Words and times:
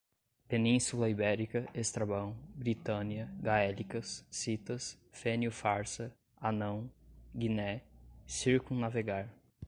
Península 0.49 1.11
Ibérica, 1.11 1.69
Estrabão, 1.75 2.35
Britânia, 2.55 3.29
gaélicas, 3.39 4.25
citas, 4.31 4.97
Fênio 5.11 5.51
Farsa, 5.51 6.11
Hanão, 6.37 6.89
Guiné, 7.35 7.83
circum-navegar 8.25 9.29